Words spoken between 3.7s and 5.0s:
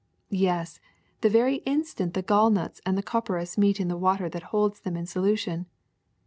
in the water that holds them